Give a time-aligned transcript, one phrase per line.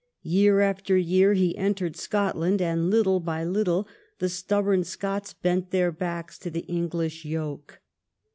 [0.23, 5.91] Year after year he entered Scotland, and little by little the stubborn Scots bent their
[5.91, 7.79] backs to the English yoke.